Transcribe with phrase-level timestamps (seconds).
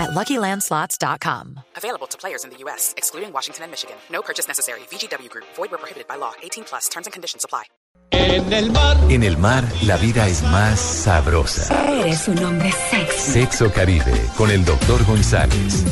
[0.00, 1.60] at LuckyLandSlots.com.
[1.76, 3.96] Available to players in the U.S., excluding Washington and Michigan.
[4.10, 4.80] No purchase necessary.
[4.90, 5.44] VGW Group.
[5.56, 6.32] Void where prohibited by law.
[6.42, 6.88] 18 plus.
[6.88, 7.64] Terms and conditions apply.
[8.12, 8.96] En el mar.
[9.08, 11.68] En el mar, la vida es más sabrosa.
[11.88, 13.32] Eres un hombre sexy.
[13.32, 15.84] Sexo Caribe, con el doctor González.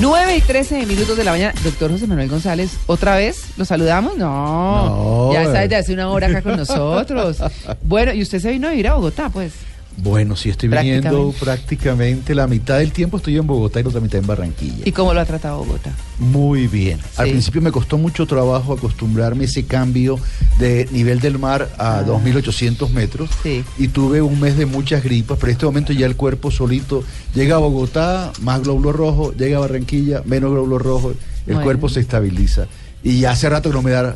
[0.00, 1.54] 9 y 13 minutos de la mañana.
[1.64, 3.56] Doctor José Manuel González, ¿otra vez?
[3.56, 4.16] ¿Lo saludamos?
[4.16, 4.86] No.
[4.86, 5.32] No.
[5.32, 7.38] Ya está desde hace una hora acá con nosotros.
[7.82, 9.52] Bueno, y usted se vino a vivir a Bogotá, pues.
[10.00, 14.00] Bueno, sí estoy viniendo prácticamente la mitad del tiempo estoy en Bogotá y la otra
[14.00, 14.82] mitad en Barranquilla.
[14.84, 15.92] ¿Y cómo lo ha tratado Bogotá?
[16.20, 17.00] Muy bien.
[17.16, 20.20] Al principio me costó mucho trabajo acostumbrarme a ese cambio
[20.60, 23.28] de nivel del mar a 2.800 metros.
[23.32, 23.38] Ah.
[23.42, 23.64] Sí.
[23.76, 27.02] Y tuve un mes de muchas gripas, pero en este momento ya el cuerpo solito
[27.34, 31.16] llega a Bogotá, más glóbulo rojo, llega a Barranquilla, menos glóbulo rojo, el
[31.54, 31.62] Bueno.
[31.62, 32.66] cuerpo se estabiliza.
[33.02, 34.14] Y ya hace rato que no me da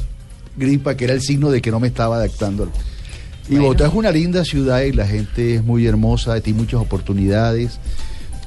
[0.56, 2.68] gripa, que era el signo de que no me estaba adaptando.
[3.48, 3.62] Y Bueno.
[3.64, 7.78] Bogotá es una linda ciudad y la gente es muy hermosa, tiene muchas oportunidades.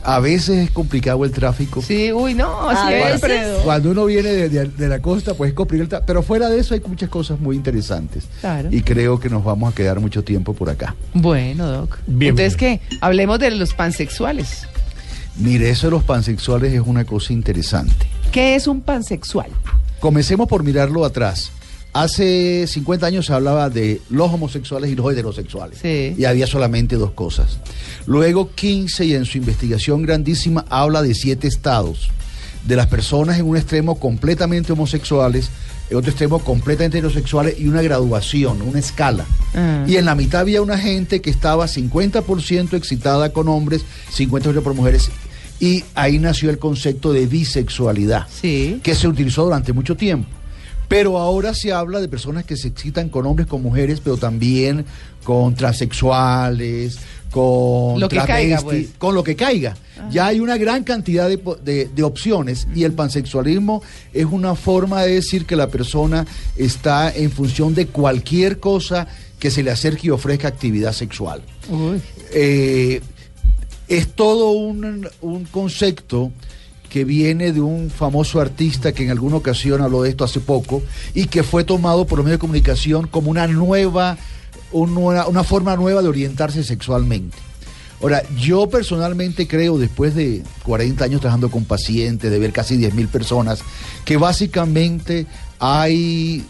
[0.08, 1.82] A veces es complicado el tráfico.
[1.82, 3.28] Sí, uy, no, A siempre.
[3.42, 3.58] veces.
[3.64, 5.84] Cuando uno viene de, de- de la costa, pues es complicado.
[5.84, 8.26] el tra- Pero fuera de eso hay muchas cosas muy interesantes.
[8.40, 8.70] Claro.
[8.72, 10.96] Y creo que nos vamos a quedar mucho tiempo por acá.
[11.16, 11.98] Bueno, Doc.
[12.06, 12.82] Bien, Entonces, ¿qué?
[13.02, 14.68] Hablemos de los pansexuales.
[15.38, 18.06] Mire, eso de los pansexuales es una cosa interesante.
[18.32, 19.50] ¿Qué es un pansexual?
[20.00, 21.52] Comencemos por mirarlo atrás.
[21.96, 25.80] Hace 50 años se hablaba de los homosexuales y los heterosexuales.
[25.82, 26.14] Sí.
[26.18, 27.58] Y había solamente dos cosas.
[28.06, 32.10] Luego 15 y en su investigación grandísima habla de siete estados.
[32.66, 35.50] De las personas en un extremo completamente homosexuales,
[35.90, 39.26] en otro extremo completamente heterosexuales y una graduación, una escala.
[39.54, 39.86] Ah.
[39.88, 44.74] Y en la mitad había una gente que estaba 50% excitada con hombres, 50% por
[44.74, 45.10] mujeres.
[45.62, 48.82] Y ahí nació el concepto de bisexualidad Sí.
[48.84, 50.28] que se utilizó durante mucho tiempo.
[50.88, 54.86] Pero ahora se habla de personas que se excitan con hombres, con mujeres, pero también
[55.24, 56.98] con transexuales,
[57.32, 58.88] con Lo que caiga, pues.
[58.98, 59.76] con lo que caiga.
[60.12, 63.82] Ya hay una gran cantidad de, de- de opciones y el pansexualismo
[64.14, 66.26] es una forma de decir que la persona
[66.56, 69.08] está en función de cualquier cosa
[69.40, 71.42] que se le acerque y ofrezca actividad sexual.
[72.32, 73.02] Eh,
[73.88, 76.32] es todo un, un concepto
[76.96, 80.82] que viene de un famoso artista que en alguna ocasión habló de esto hace poco
[81.14, 84.18] y que fue tomado por los medios de comunicación como una nueva,
[84.72, 87.36] un nueva- una forma nueva de orientarse sexualmente.
[88.02, 93.10] Ahora, yo personalmente creo, después de 40 años trabajando con pacientes, de ver casi 10.000
[93.10, 93.60] personas,
[94.06, 95.26] que básicamente
[95.60, 96.46] hay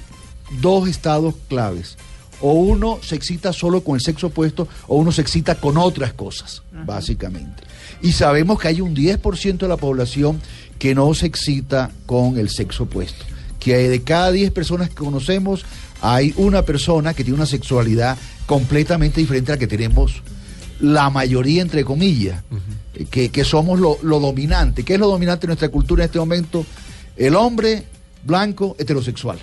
[0.62, 1.98] dos estados claves.
[2.40, 6.14] O uno se excita solo con el sexo opuesto o uno se excita con otras
[6.14, 7.64] cosas, básicamente.
[8.02, 10.42] Y sabemos que hay un 10% de la población
[10.80, 13.26] que no se excita con el sexo opuesto.
[13.60, 15.66] Que de cada 10 personas que conocemos,
[16.02, 20.22] hay una persona que tiene una sexualidad completamente diferente a la que tenemos
[20.80, 22.44] la mayoría, entre comillas,
[22.94, 24.84] eh, que, que somos lo, lo dominante.
[24.84, 26.66] ¿Qué es lo dominante en nuestra cultura en este momento?
[27.16, 27.86] El hombre
[28.26, 29.40] blanco heterosexual.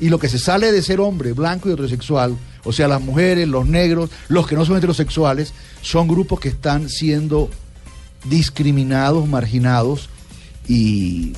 [0.00, 3.48] Y lo que se sale de ser hombre blanco y heterosexual, o sea, las mujeres,
[3.48, 7.48] los negros, los que no son heterosexuales, son grupos que están siendo
[8.28, 10.08] discriminados, marginados
[10.68, 11.32] y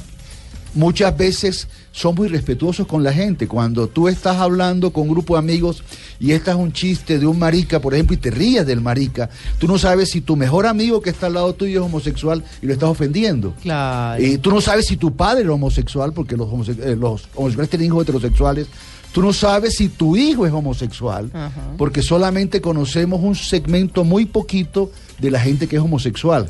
[0.74, 3.48] muchas veces son muy respetuosos con la gente.
[3.48, 5.82] Cuando tú estás hablando con un grupo de amigos
[6.20, 9.28] y estás un chiste de un marica, por ejemplo, y te rías del marica,
[9.58, 12.66] tú no sabes si tu mejor amigo que está al lado tuyo es homosexual y
[12.66, 13.52] lo estás ofendiendo.
[13.62, 14.22] Claro.
[14.22, 17.70] Y tú no sabes si tu padre era homosexual, porque los, homose- eh, los homosexuales
[17.70, 18.66] tienen hijos heterosexuales.
[19.12, 21.72] Tú no sabes si tu hijo es homosexual, Ajá.
[21.78, 26.46] porque solamente conocemos un segmento muy poquito de la gente que es homosexual.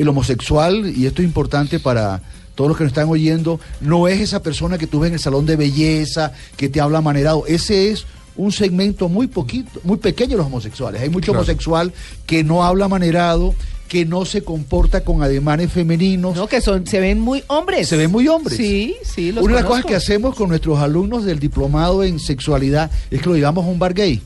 [0.00, 2.22] El homosexual, y esto es importante para
[2.54, 5.20] todos los que nos están oyendo, no es esa persona que tú ves en el
[5.20, 7.44] salón de belleza, que te habla manerado.
[7.46, 11.02] Ese es un segmento muy poquito, muy pequeño de los homosexuales.
[11.02, 11.92] Hay mucho homosexual
[12.26, 13.54] que no habla manerado,
[13.88, 16.36] que no se comporta con ademanes femeninos.
[16.36, 17.88] No, que son, se ven muy hombres.
[17.88, 18.56] Se ven muy hombres.
[18.56, 22.20] Sí, sí, los Una de las cosas que hacemos con nuestros alumnos del diplomado en
[22.20, 24.22] sexualidad es que lo llevamos a un bar gay.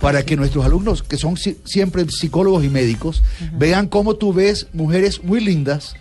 [0.00, 3.22] Para que nuestros alumnos, que son si- siempre psicólogos y médicos,
[3.58, 5.94] vean cómo tú ves mujeres muy lindas,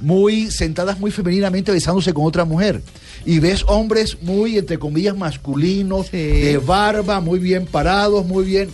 [0.00, 2.82] muy sentadas muy femeninamente besándose con otra mujer.
[3.24, 6.16] Y ves hombres muy, entre comillas, masculinos, Sí.
[6.16, 8.70] de barba, muy bien parados, muy bien,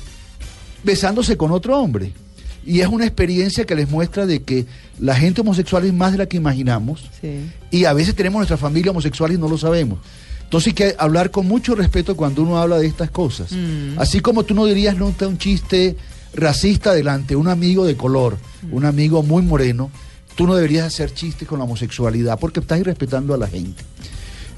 [0.82, 2.12] besándose con otro hombre.
[2.64, 4.66] Y es una experiencia que les muestra de que
[4.98, 7.08] la gente homosexual es más de la que imaginamos.
[7.20, 7.50] Sí.
[7.70, 9.98] Y a veces tenemos nuestra familia homosexual y no lo sabemos.
[10.50, 13.52] Entonces hay que hablar con mucho respeto cuando uno habla de estas cosas.
[13.98, 15.94] Así como tú no dirías nunca un chiste
[16.34, 18.36] racista delante de un amigo de color,
[18.72, 19.92] un amigo muy moreno,
[20.34, 23.84] tú no deberías hacer chistes con la homosexualidad porque estás irrespetando a la gente.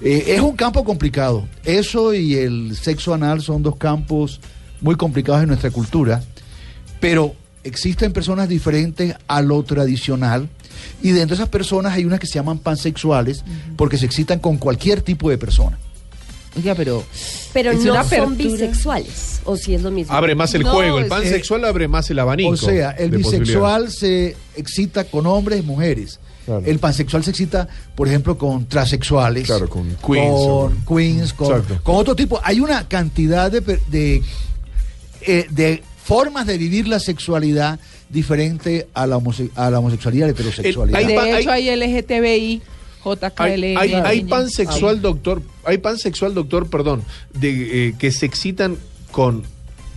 [0.00, 1.46] Eh, es un campo complicado.
[1.62, 4.40] Eso y el sexo anal son dos campos
[4.80, 6.22] muy complicados en nuestra cultura,
[7.00, 7.34] pero
[7.64, 10.48] existen personas diferentes a lo tradicional
[11.02, 13.44] y dentro de esas personas hay unas que se llaman pansexuales
[13.76, 15.78] porque se excitan con cualquier tipo de persona.
[16.56, 17.02] Oiga, pero.
[17.54, 20.12] Pero es no una son bisexuales, o si es lo mismo.
[20.14, 22.50] Abre más el No, juego, el pansexual abre más el abanico.
[22.50, 26.20] O sea, el bisexual se excita con hombres y mujeres.
[26.44, 26.62] Claro.
[26.66, 29.46] El pansexual se excita, por ejemplo, con transexuales.
[29.46, 32.40] Claro, con queens o- Con queens, con, otro tipo.
[32.44, 34.22] Hay una cantidad de, per- de,
[35.22, 37.78] eh, de formas de vivir la sexualidad
[38.12, 40.98] diferente a la, homose- a la homosexualidad y la heterosexualidad.
[40.98, 42.62] Hay De hecho, hay LGTBI,
[43.04, 43.78] JKL.
[43.78, 47.02] Hay, hay, pansexual, doctor, hay pansexual, doctor, perdón,
[47.34, 48.76] de, eh, que se excitan
[49.10, 49.42] con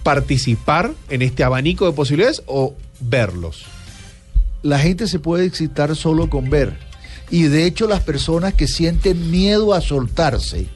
[0.04, 3.66] participar en este abanico de posibilidades o verlos.
[4.64, 6.78] la gente se puede excitar solo con ver.
[7.32, 10.68] Y de hecho las personas que sienten miedo a soltarse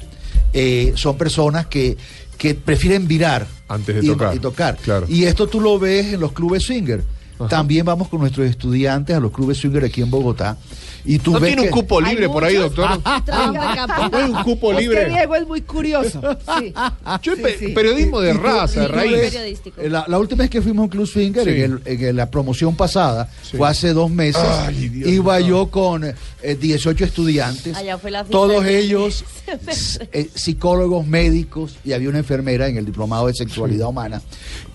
[0.53, 1.95] eh, son personas que,
[2.38, 4.36] que prefieren virar Antes de y, tocar.
[4.36, 4.77] y tocar.
[4.77, 5.06] Claro.
[5.07, 7.03] Y esto tú lo ves en los clubes swinger.
[7.39, 7.47] Ajá.
[7.47, 10.57] También vamos con nuestros estudiantes a los clubes swinger aquí en Bogotá.
[11.06, 13.01] Y tú ¿No ves tiene un que- cupo libre por ahí, doctor?
[13.25, 14.09] Traiga campo.
[14.12, 15.09] ¿No hay un cupo Es que libre?
[15.09, 16.21] Diego es muy curioso.
[16.59, 16.74] Sí.
[17.21, 17.68] Yo Sí, pe- sí.
[17.69, 19.33] periodismo de raza, y de tú raíz.
[19.77, 21.50] eh, La, la última vez que fuimos a un club swinger, Sí.
[21.62, 23.56] en, el- en la promoción pasada, Sí.
[23.57, 26.15] fue hace dos meses, Ay, Dios iba yo con eh,
[26.59, 29.24] 18 estudiantes, Allá fue la todos de- ellos
[30.12, 34.21] eh, psicólogos, médicos, y había una enfermera en el diplomado de sexualidad humana.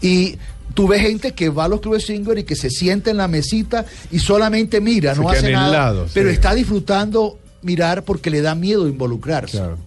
[0.00, 0.36] Y
[0.74, 3.28] tú ves gente que va a los clubes swinger y que se sienta en la
[3.28, 6.34] mesita y solamente mira, Se no hace nada, lado, pero sí.
[6.34, 9.58] está disfrutando mirar porque le da miedo involucrarse.
[9.58, 9.78] Claro.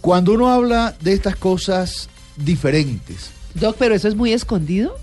[0.00, 4.96] Cuando uno habla de estas cosas diferentes, Doc, pero eso es muy escondido.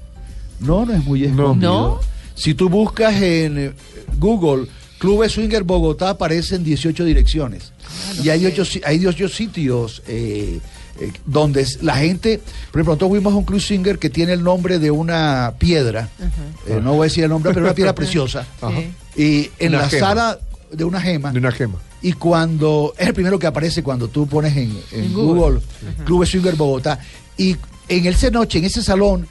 [0.60, 1.72] no, no es muy escondido.
[1.72, 2.00] ¿No?
[2.36, 3.72] Si tú buscas en eh,
[4.20, 4.68] Google
[5.00, 7.72] Clubes Swinger Bogotá, aparecen 18 direcciones.
[8.24, 10.60] y hay ocho, si- hay 18 sitios eh,
[11.00, 12.38] eh, donde es- la gente,
[12.72, 16.10] por ejemplo, nosotros fuimos a un club swinger que tiene el nombre de una piedra,
[16.68, 18.46] eh, no voy a decir el nombre, pero una piedra preciosa.
[19.16, 20.08] Y en Una la gema.
[20.08, 20.40] sala
[20.72, 21.32] de una gema.
[21.32, 21.76] De una gema.
[22.02, 25.62] Y cuando es el primero que aparece cuando tú pones en, en En Google, Google.
[26.06, 27.00] Clubes Swinger Bogotá.
[27.38, 27.56] Y
[27.88, 29.26] en esa noche, en ese salón,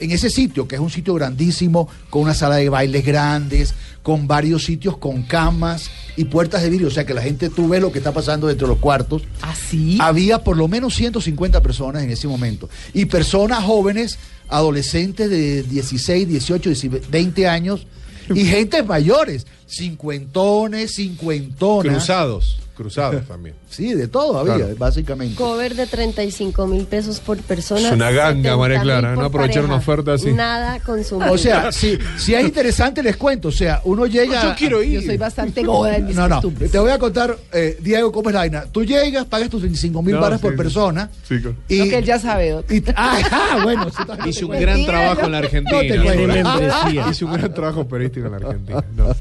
[0.00, 4.26] en ese sitio, que es un sitio grandísimo, con una sala de bailes grandes, con
[4.26, 7.80] varios sitios con camas y puertas de vidrio, o sea que la gente tú ves
[7.80, 9.22] lo que está pasando dentro de los cuartos.
[9.40, 9.98] ¿Así?
[10.00, 12.68] Había por lo menos 150 personas en ese momento.
[12.92, 14.18] Y personas jóvenes,
[14.48, 17.86] adolescentes de 16, 18, 19, 20 años,
[18.34, 21.94] y gentes mayores, cincuentones, cincuentonas.
[21.94, 22.58] Cruzados.
[22.76, 23.54] Cruzados también.
[23.74, 24.76] Sí, de todo había, Claro.
[24.78, 25.34] básicamente.
[25.34, 27.88] Cover de 35 mil pesos por persona.
[27.88, 30.32] Es una ganga, 70.000 María Clara, no aprovechar una oferta así.
[30.32, 31.32] Nada consumido.
[31.32, 33.48] O sea, si, si es interesante, les cuento.
[33.48, 34.42] O sea, uno llega.
[34.44, 35.00] Yo quiero ir.
[35.00, 36.36] Yo soy bastante goda en mis No, no.
[36.36, 36.70] costumbres.
[36.70, 38.64] Te voy a contar, eh, Diego, cómo es la vaina.
[38.70, 41.10] Tú llegas, pagas tus 25 mil No, baras por sí, persona.
[41.28, 41.56] sí, claro.
[41.68, 43.90] Y, Lo que él ya sabe, y- ah, ah, bueno.
[43.90, 45.82] sí, también Hice te un gran trabajo en la Argentina.
[47.10, 48.84] Hice un gran trabajo periodístico en la Argentina.
[48.96, 49.16] No,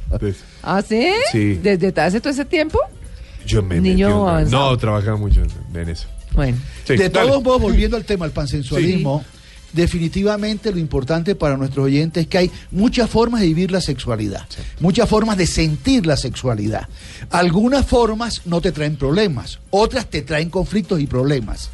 [0.62, 1.08] ¿Ah, sí?
[1.32, 1.60] Sí.
[1.62, 2.80] ¿Desde hace todo ese tiempo?
[3.46, 4.72] Yo me Niño metí un- avanzado.
[4.72, 6.08] No, trabajaba mucho en, en eso.
[6.34, 6.58] Bueno.
[6.86, 7.30] Sí, de dale.
[7.30, 9.24] todos modos, volviendo al tema del pansensualismo,
[9.72, 14.46] definitivamente lo importante para nuestros oyentes es que hay muchas formas de vivir la sexualidad,
[14.80, 16.88] muchas formas de sentir la sexualidad.
[17.32, 21.70] Algunas formas no te traen problemas, otras te traen conflictos y problemas.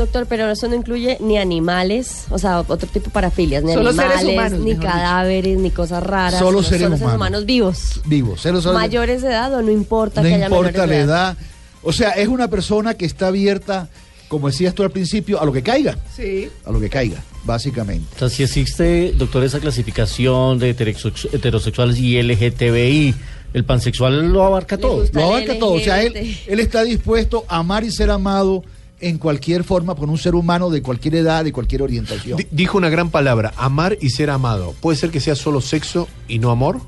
[0.00, 3.92] Doctor, pero eso no incluye ni animales, o sea, otro tipo de parafilias, ni Solo
[3.92, 4.82] seres animales, humanos, ni dicho.
[4.82, 6.38] cadáveres, ni cosas raras.
[6.38, 7.44] Solo sino seres humanos.
[7.46, 8.00] vivos.
[8.06, 11.36] Vivos, solo- Mayores de edad o no importa no que haya importa la menores edad.
[11.82, 13.88] O sea, es una persona que está abierta,
[14.28, 16.48] como decías tú al principio, a lo que caiga, Sí.
[16.64, 18.06] a lo que caiga, básicamente.
[18.16, 23.14] O sea, si existe, doctor, esa clasificación de heterosex- heterosexuales y LGTBI,
[23.52, 25.04] el pansexual lo abarca todo.
[25.12, 25.72] Lo abarca todo.
[25.72, 28.62] O sea, él está dispuesto a amar y ser amado
[29.00, 32.36] en cualquier forma por un ser humano de cualquier edad, de cualquier orientación.
[32.38, 34.74] Di- Dijo una gran palabra, amar y ser amado.
[34.80, 36.80] ¿Puede ser que sea solo sexo y no amor?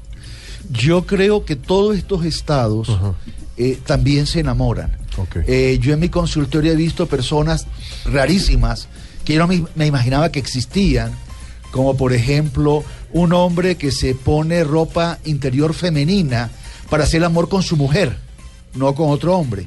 [0.70, 2.88] Yo creo que todos estos estados
[3.56, 4.96] eh, también se enamoran.
[5.46, 7.66] Eh, yo en mi consultorio he visto personas
[8.04, 8.88] rarísimas
[9.24, 11.12] que yo no me, me imaginaba que existían,
[11.70, 16.50] como por ejemplo un hombre que se pone ropa interior femenina
[16.88, 18.16] para hacer el amor con su mujer,
[18.74, 19.66] no con otro hombre.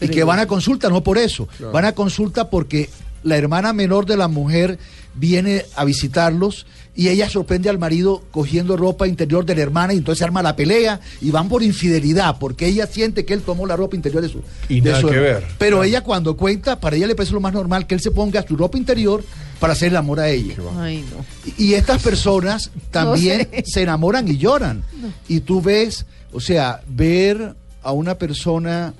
[0.00, 1.72] Y que van a consulta no por eso, Claro.
[1.72, 2.88] van a consulta porque
[3.22, 4.78] la hermana menor de la mujer
[5.14, 9.98] viene a visitarlos y ella sorprende al marido cogiendo ropa interior de la hermana y
[9.98, 13.66] entonces se arma la pelea y van por infidelidad porque ella siente que él tomó
[13.66, 15.34] la ropa interior de su Y de nada su que hermana.
[15.40, 15.46] ver.
[15.58, 18.44] Pero ella cuando cuenta, para ella le parece lo más normal que él se ponga
[18.46, 19.22] su ropa interior
[19.60, 20.54] para hacer el amor a ella.
[20.78, 21.24] Ay, no.
[21.56, 23.64] Y y estas personas también sé.
[23.66, 24.82] se enamoran y lloran.
[25.28, 28.92] Y tú ves, o sea, ver a una persona,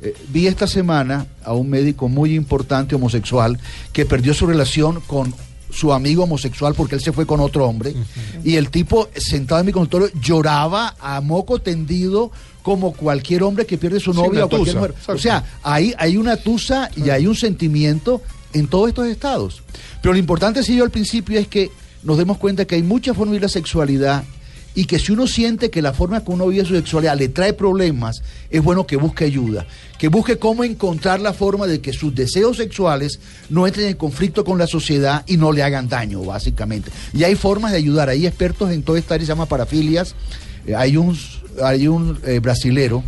[0.00, 3.58] eh, vi esta semana a un médico muy importante homosexual
[3.92, 5.34] que perdió su relación con
[5.70, 7.94] su amigo homosexual porque él se fue con otro hombre
[8.44, 12.30] y el tipo sentado en mi consultorio lloraba a moco tendido
[12.62, 14.90] como cualquier hombre que pierde su Sí, novia o cualquier tusa, mujer.
[14.92, 15.12] exacto.
[15.14, 18.22] O sea, hay, hay una tusa y hay un sentimiento
[18.52, 19.62] en todos estos estados.
[20.00, 21.70] Pero lo importante, sí, yo al principio es que
[22.04, 24.22] nos demos cuenta que hay muchas formas de la sexualidad
[24.74, 27.52] y que si uno siente que la forma que uno vive su sexualidad le trae
[27.52, 29.66] problemas, es bueno que busque ayuda,
[29.98, 34.44] que busque cómo encontrar la forma de que sus deseos sexuales no entren en conflicto
[34.44, 36.90] con la sociedad y no le hagan daño, básicamente.
[37.12, 40.14] Y hay formas de ayudar, hay expertos en toda esta área, se llama parafilias,
[40.66, 41.16] Eh, hay un,
[41.62, 43.04] hay un eh, brasilero,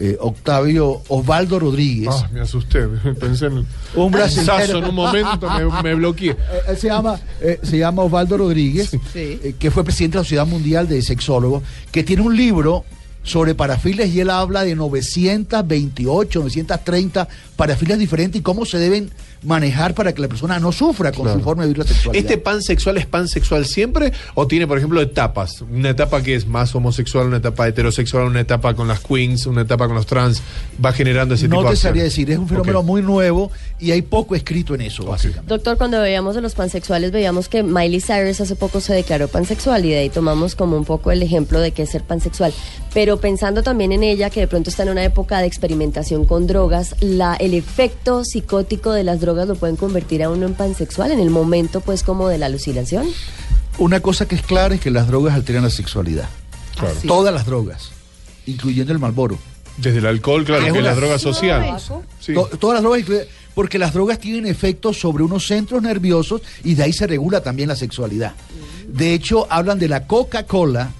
[0.00, 2.86] eh, Octavio Osvaldo Rodríguez, Ah, me asusté.
[3.20, 4.58] Pensé en Un brasilero.
[4.58, 6.30] Sasso en un momento, me, me bloqueé.
[6.50, 8.98] Eh, él se llama, eh, se llama Osvaldo Rodríguez, Sí.
[9.14, 12.84] eh, que fue presidente de la Sociedad Mundial de Sexólogos, que tiene un libro
[13.22, 19.10] sobre parafilias y él habla de 928, 930 parafilias diferentes y cómo se deben
[19.42, 21.38] manejar para que la persona no sufra con Claro.
[21.38, 22.24] su forma de vivir la sexualidad.
[22.24, 25.62] ¿Este pan sexual es pan sexual siempre o tiene, por ejemplo, etapas?
[25.62, 29.62] Una etapa que es más homosexual, una etapa heterosexual, una etapa con las queens, una
[29.62, 30.42] etapa con los trans,
[30.84, 32.12] va generando ese no tipo de te sabría acciones?
[32.28, 35.48] decir, es un fenómeno muy nuevo y hay poco escrito en eso, básicamente.
[35.48, 39.84] Doctor, cuando veíamos de los pansexuales, veíamos que Miley Cyrus hace poco se declaró pansexual
[39.86, 42.52] y de ahí tomamos como un poco el ejemplo de que es ser pansexual.
[42.92, 46.46] Pero pensando también en ella, que de pronto está en una época de experimentación con
[46.46, 51.10] drogas, la, el efecto psicótico de las drogas lo pueden convertir a uno en pansexual
[51.12, 53.06] en el momento, pues, como de la alucinación.
[53.78, 56.28] Una cosa que es clara es que las drogas alteran la sexualidad.
[56.76, 56.94] Claro.
[57.00, 57.08] Sí.
[57.08, 57.90] Todas las drogas,
[58.46, 59.38] incluyendo el Malboro.
[59.76, 61.76] Desde el alcohol, claro, Es que es una- la droga social.
[62.20, 62.34] Sí.
[62.34, 66.82] To- todas las drogas, porque las drogas tienen efectos sobre unos centros nerviosos y de
[66.82, 68.34] ahí se regula también la sexualidad.
[68.86, 70.90] De hecho, hablan de la Coca-Cola,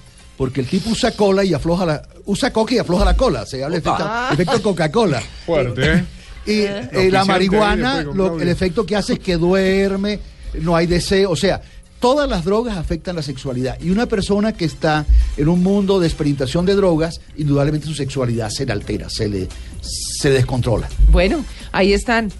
[0.41, 3.45] porque el tipo usa cola y afloja la, usa coca y afloja la cola.
[3.45, 5.21] Se habla efecto, efecto Coca-Cola.
[5.45, 6.03] Fuerte, ¿eh?
[6.47, 10.19] Y eh, la marihuana, lo- el efecto que hace es que duerme,
[10.59, 11.61] no hay deseo, o sea,
[11.99, 13.77] todas las drogas afectan la sexualidad.
[13.81, 15.05] Y una persona que está
[15.37, 19.47] en un mundo de experimentación de drogas, indudablemente su sexualidad se le altera, se le
[19.81, 20.89] se descontrola.
[21.11, 22.31] Bueno, ahí están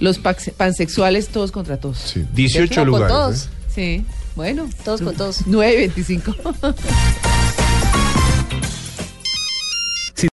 [0.00, 1.96] los pansexuales todos contra todos.
[1.98, 3.08] Sí, 18 Con lugares.
[3.08, 3.44] todos.
[3.46, 3.48] ¿eh?
[3.74, 4.04] Sí,
[4.36, 4.68] bueno.
[4.84, 5.46] Todos con todos.
[5.46, 7.24] 9.25.